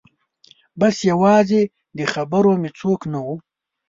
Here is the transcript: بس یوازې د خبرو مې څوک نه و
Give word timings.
بس 0.79 0.95
یوازې 1.11 1.61
د 1.97 1.99
خبرو 2.13 2.51
مې 2.61 2.69
څوک 2.79 2.99
نه 3.11 3.19
و 3.25 3.27